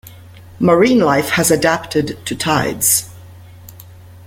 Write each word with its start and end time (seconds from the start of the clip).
Marine 0.59 0.97
life 0.97 1.29
has 1.29 1.51
adapted 1.51 2.17
to 2.25 2.35
tides. 2.35 3.11